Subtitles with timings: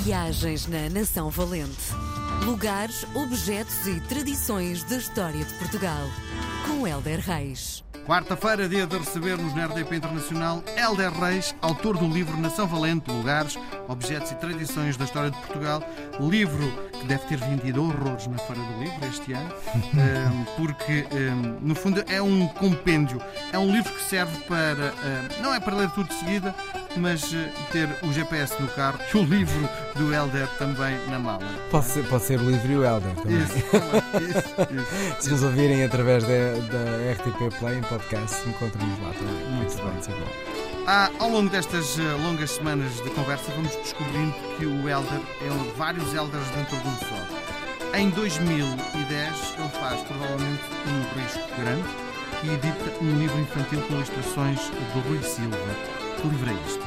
[0.00, 1.92] Viagens na Nação Valente.
[2.44, 6.08] Lugares, objetos e tradições da história de Portugal.
[6.66, 7.84] Com Helder Reis.
[8.06, 13.58] Quarta-feira, dia de recebermos na RDP Internacional Helder Reis, autor do livro Nação Valente, Lugares,
[13.86, 15.82] Objetos e Tradições da História de Portugal.
[16.18, 19.52] Livro que deve ter vendido horrores na Feira do Livro este ano,
[19.94, 23.20] ehm, porque, ehm, no fundo, é um compêndio.
[23.52, 24.86] É um livro que serve para.
[24.86, 26.54] Ehm, não é para ler tudo de seguida,
[26.98, 31.44] mas eh, ter o GPS no carro e o livro do Helder também na mala.
[31.70, 33.38] Pode ser, pode ser o livro e o Helder também.
[33.38, 35.16] Isso, isso, isso.
[35.20, 39.34] Se nos ouvirem através da, da RTP Play em podcast, encontram-nos lá também.
[39.52, 39.90] Muito Isso bem.
[39.92, 40.58] pode ser bom.
[40.86, 45.52] Ah, ao longo destas eh, longas semanas de conversa, vamos descobrindo que o Elder é
[45.52, 47.96] um, vários Elders dentro de um só.
[47.96, 51.88] Em 2010, ele faz provavelmente um risco grande
[52.44, 54.60] e edita um livro infantil com ilustrações
[54.94, 56.07] do Rui Silva.
[56.20, 56.80] Que livro é este?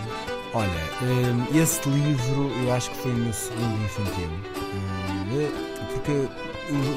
[0.53, 0.69] Olha,
[1.01, 4.29] hum, esse livro eu acho que foi o meu segundo infantil.
[4.73, 6.11] Hum, Porque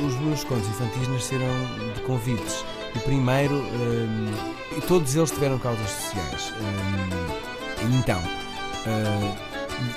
[0.07, 1.47] os, meus contos infantis nasceram
[1.95, 2.65] de convites.
[2.97, 4.33] O primeiro, hum,
[4.77, 6.53] e todos eles tiveram causas sociais.
[7.99, 8.21] Então,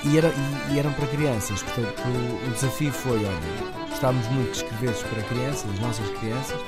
[0.04, 0.32] e, era-
[0.70, 1.62] e eram para crianças.
[1.62, 6.60] Portanto, o, o desafio foi: olha, gostávamos muito de escrever para crianças, as nossas crianças.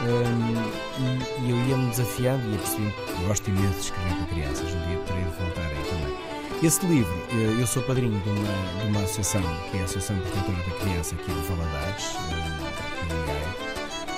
[0.00, 4.26] Hum, e, e eu ia-me desafiando e ia percebendo que gosto imenso de escrever para
[4.26, 4.68] crianças.
[4.74, 6.16] Um dia de voltar aí também.
[6.62, 10.16] Esse livro, eh, eu sou padrinho de uma, de uma associação, que é a Associação
[10.18, 13.50] Protetora da Criança aqui de Valadares, eh, em Gaia,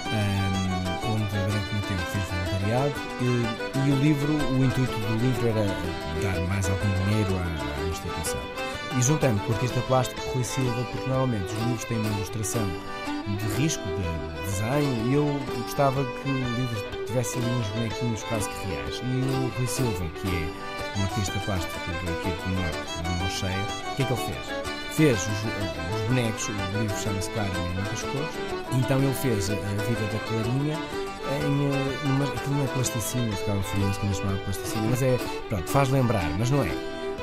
[0.07, 2.95] hum, onde durante muito tempo fiz voluntariado.
[3.23, 5.67] eh, E o livro, o intuito do livro era
[6.23, 8.41] dar mais algum dinheiro à, à instituição.
[8.99, 12.67] E juntando com o artista plástico Rui Silva, porque normalmente os livros têm uma ilustração
[13.27, 18.49] de risco, de desenho, e eu gostava que o livro tivesse ali uns bonequinhos quase
[18.49, 19.03] que reais.
[19.03, 23.67] E o Rui Silva, que é um artista plástico aqui do Norte, de Mão Cheia,
[23.93, 24.61] o que é que ele fez?
[24.93, 28.31] Fez os, os bonecos, o livro chama-se Clarinha em muitas cores,
[28.73, 30.79] então ele fez a, a vida da Clarinha
[31.31, 35.89] em eh, numa, aquilo não é plasticina, ficava eu chamava plasticina, mas é, pronto, faz
[35.91, 36.71] lembrar, mas não é.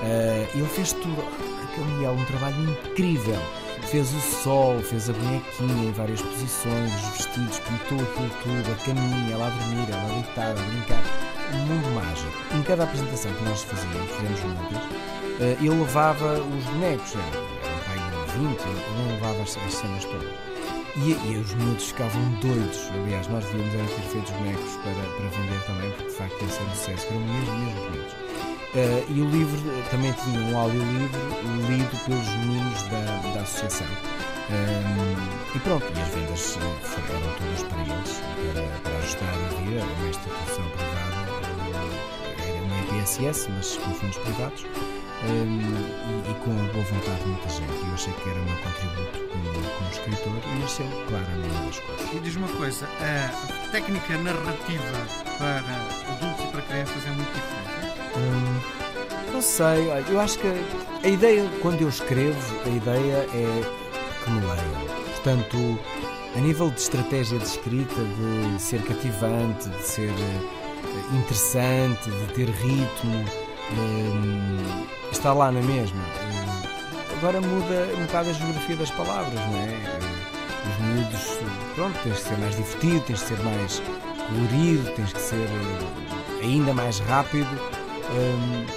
[0.01, 1.23] Eh, ele fez tudo,
[1.63, 3.39] aquele é um trabalho incrível.
[3.87, 8.85] Fez o sol, fez a bonequinha em várias posições, os vestidos, pintou aquilo tudo, a
[8.85, 11.03] caminha, ela a dormir, ela deitada, a brincar.
[11.53, 12.33] Um mundo mágico.
[12.53, 14.83] Em cada apresentação que nós fazíamos, fizemos muitas,
[15.39, 20.03] eh, ele levava os bonecos, era, um pai de 20, ele levava as, as cenas
[20.03, 20.35] todas.
[20.97, 22.89] E, e os miúdos ficavam doidos.
[22.91, 26.49] Aliás, nós devíamos ter feito os bonecos para, para vender também, porque de facto ia
[26.49, 28.26] ser um sucesso, eram mesmo, mesmo bonitos.
[28.75, 31.19] Eh, e o livro também tinha um audiolivro
[31.67, 33.87] lido pelos meninos da, da associação.
[34.49, 36.75] Eh, e pronto, e as vendas foram-
[37.37, 38.21] todas para eles,
[38.53, 41.17] para, para ajudar a vida, uma instituição privada,
[42.47, 44.65] era uma IPSS, mas com fundos privados.
[45.23, 47.87] eh, e, e com a boa vontade de muita gente.
[47.87, 52.13] Eu achei que era meu contributo como, como escritor e nasceu, minha das coisas.
[52.13, 55.07] E diz uma coisa, a técnica narrativa
[55.39, 57.86] para adultos e para crianças é muito diferente.
[59.33, 60.47] Não sei, eu acho que
[61.03, 63.61] a ideia, quando eu escrevo, a ideia é
[64.23, 64.97] que me leiam.
[65.13, 65.79] Portanto,
[66.35, 72.49] a nível de estratégia de escrita, de ser cativante, de ser eh, interessante, de ter
[72.49, 73.25] ritmo,
[73.73, 75.99] hum, está lá na mesma.
[76.01, 76.67] Hum,
[77.17, 79.67] agora muda um bocado a geografia das palavras, não é?
[79.67, 79.99] Eh,
[80.67, 81.39] Os miúdos,
[81.75, 83.81] pronto, tens de ser mais divertido, tens de ser mais
[84.27, 87.47] colorido, tens de ser eh, ainda mais rápido.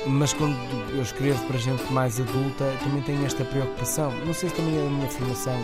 [0.06, 0.56] Mas quando
[0.94, 4.12] eu escrevo para gente mais adulta, também tenho esta preocupação.
[4.26, 5.58] Não sei se também é a minha formação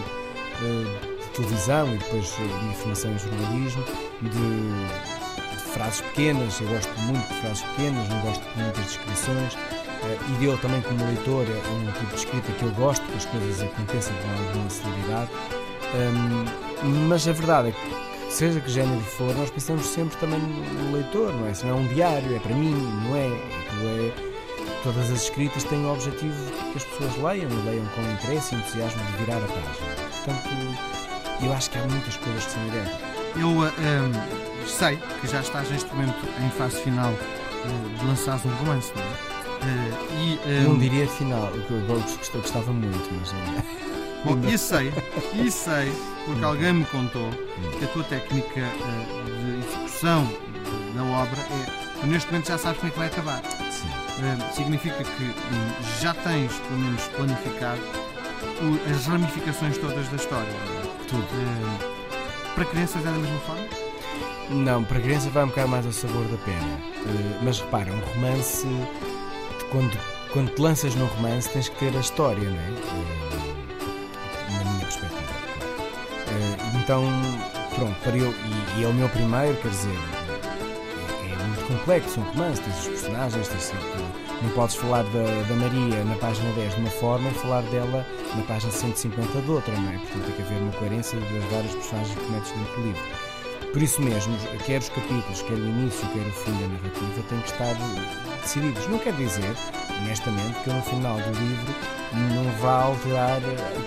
[0.62, 3.84] eh, de televisão e depois a minha formação em jornalismo,
[4.22, 6.60] de, de frases pequenas.
[6.60, 9.54] Eu gosto muito de frases pequenas, não gosto de muitas descrições.
[9.54, 13.16] Eh, e eu também, como leitor, é um tipo de escrita que eu gosto, que
[13.16, 15.30] as coisas aconteçam com alguma celeridade.
[17.08, 21.32] Mas a verdade é que seja que género for, nós pensamos sempre também no leitor,
[21.32, 21.54] não é?
[21.54, 22.74] Se não é um diário, é para mim,
[23.06, 23.26] não é?
[23.26, 24.12] Aquilo é
[24.82, 28.54] todas as escritas têm o objetivo de que as pessoas leiam e leiam com interesse
[28.54, 29.96] e entusiasmo de virar a página.
[30.24, 30.48] Portanto,
[31.42, 33.00] eu acho que há muitas coisas que são idênticas.
[33.36, 37.12] Eu ah, ah, sei que já estás neste momento em fase final
[37.98, 39.06] de lançares um romance, não é?
[39.62, 43.32] Ah, e, ah, Não diria final, o que eu gost- eu gostava muito, mas.
[44.26, 44.92] Bom, e sei,
[45.34, 45.92] e sei,
[46.24, 47.30] porque alguém me contou
[47.78, 50.28] que a tua técnica ah, de execução
[50.96, 52.06] da obra é.
[52.06, 53.42] Neste momento já sabes como é que vai acabar.
[53.70, 53.88] Sim.
[53.88, 57.80] Ah, significa que hum, já tens, pelo menos, planificado
[58.90, 60.48] as ramificações todas da história.
[60.48, 61.06] é?
[61.08, 61.24] Tudo.
[61.32, 63.64] Ah, para crianças é da mesma forma?
[64.50, 66.80] Não, para a criança vai um bocado mais ao sabor da pena.
[67.06, 68.66] Eh, mas repara, um romance,
[69.70, 69.98] quando,
[70.32, 73.15] quando te lanças num romance, tens que ter a história, não é?
[76.86, 77.02] Então,
[77.74, 82.20] pronto, para eu, e, e, é o meu primeiro, quer dizer, é, é muito complexo
[82.20, 83.72] um romance, tens os personagens, tens
[84.40, 88.06] não podes falar da, da, Maria na página 10 de uma forma e falar dela
[88.36, 89.98] na página 150 de outra, não é?
[89.98, 93.35] Portanto, tem que haver uma coerência das várias personagens que metes dentro do livro.
[93.76, 94.34] Por isso mesmo,
[94.64, 97.74] quer os capítulos, quer o início, quer o fim da narrativa, têm que estar
[98.40, 98.88] decididos.
[98.88, 99.54] Não quer dizer,
[100.00, 101.74] honestamente, que no final do livro
[102.32, 103.38] não vá alterar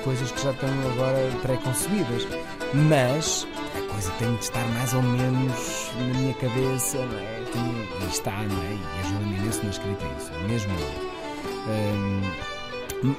[0.03, 2.27] coisas que já tenho agora pré-concebidas.
[2.71, 7.43] Mas a coisa tem de estar mais ou menos na minha cabeça, não é?
[8.03, 8.75] e está, não é?
[8.75, 10.71] E ajuda-me imenso na escrita isso, mesmo
[11.67, 12.21] um,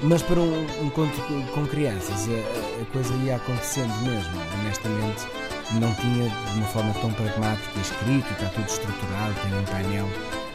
[0.02, 1.20] mas para um, um encontro
[1.52, 5.49] com crianças, a, a, coisa ia acontecendo mesmo, honestamente.
[5.72, 10.08] Não tinha de uma forma tão pragmática escrito, está tudo estruturado, tem um painel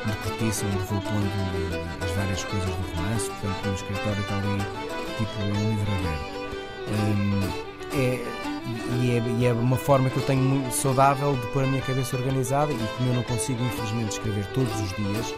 [0.05, 1.31] de cortiça onde vou pondo
[2.03, 4.57] as várias coisas do romance, portanto, no escritório está ali,
[5.17, 6.35] tipo, um livro aberto.
[6.87, 8.45] Um, é,
[9.01, 12.17] e é, e é, uma forma que eu tenho saudável de pôr a minha cabeça
[12.17, 15.33] organizada e como eu não consigo infelizmente escrever todos os dias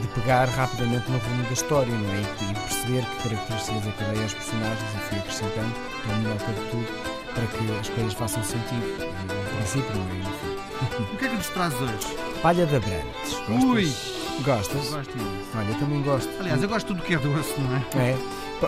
[0.00, 2.20] de pegar rapidamente no volume da história não é?
[2.20, 6.54] e perceber que características é que dei aos personagens e fui acrescentando estou melhor para
[6.70, 7.07] tudo
[7.38, 11.12] para que as coisas façam sentido no princípio não é?
[11.12, 12.16] o que é que nos traz hoje?
[12.42, 13.64] Palha de Abrantes Gostas?
[13.64, 14.18] Ui!
[14.42, 14.90] Gostas?
[14.90, 15.48] Gosto imenso.
[15.56, 16.28] Olha, eu também gosto.
[16.38, 18.10] Aliás, eu gosto de tudo que é doce, não é?
[18.10, 18.18] É.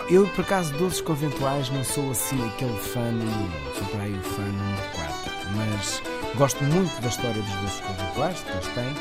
[0.09, 4.21] Eu, por acaso, doces conventuais não sou assim aquele fã número sou para aí o
[4.21, 6.01] fã número 4, mas
[6.35, 8.91] gosto muito da história dos doces conventuais, que eles têm.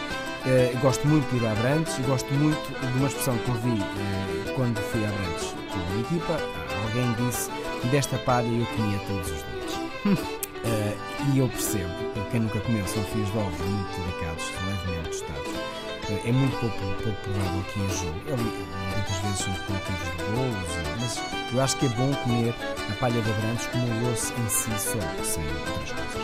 [0.40, 3.80] Uh, gosto muito de ir a Abrantes e gosto muito de uma expressão que ouvi
[3.80, 6.40] uh, quando fui a Abrantes com a equipa.
[6.84, 7.50] Alguém disse:
[7.90, 9.59] desta palha eu comia todos os dias.
[10.06, 11.92] Uh, e eu percebo,
[12.30, 15.80] quem nunca comeu são fios de ovos muito delicados, levemente tostados
[16.24, 18.10] é muito pouco, pouco provável que enjoe.
[18.26, 22.54] Muitas vezes são decorativos de bolos, mas eu acho que é bom comer
[22.90, 26.20] a palha de abrantes como o osso em si só, sem outras coisas.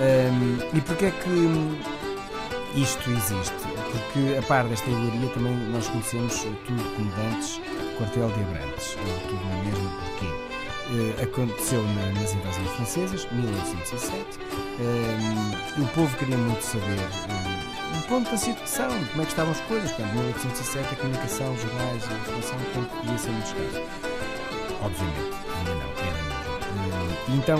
[0.00, 0.30] É?
[0.30, 3.54] Um, e porquê é que isto existe?
[3.90, 7.60] Porque, a par desta alegoria, também nós conhecemos tudo como dantes,
[7.96, 10.47] quartel de Abrantes, ou tudo na mesma, porquê?
[10.88, 14.38] Uh, aconteceu na, nas invasões francesas, 1807.
[14.80, 19.52] Um, o povo queria muito saber um, um ponto da situação, como é que estavam
[19.52, 19.90] as coisas.
[19.92, 23.82] Portanto, 1807 a comunicação, jornais, a informação, como podia ser muitos casos.
[24.80, 27.36] Obviamente, ainda não, era.
[27.36, 27.58] Então,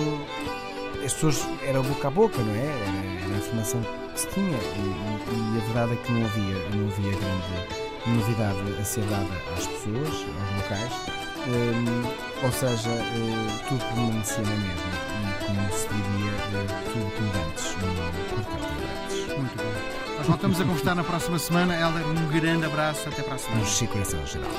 [1.04, 2.64] as pessoas, era boca a boca, não é?
[2.64, 3.82] Era, era a informação
[4.14, 8.80] que se tinha e, e, a verdade é que não havia, não havia grande novidade
[8.80, 11.27] a ser dada às pessoas, aos locais.
[11.46, 17.30] Um, ou seja, uh, tudo permanecia na mesma e, como se diria, uh, tudo como
[17.46, 20.16] antes no quartel de Muito bem.
[20.18, 21.74] Nós voltamos a conversar na próxima semana.
[21.76, 23.08] Helder, um grande abraço.
[23.08, 23.62] Até para a semana.
[23.62, 24.50] Um coração geral.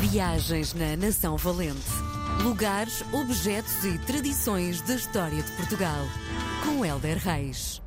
[0.00, 1.90] Viagens na Nação Valente.
[2.42, 6.04] Lugares, objetos e tradições da história de Portugal.
[6.64, 7.83] Com Helder Reis.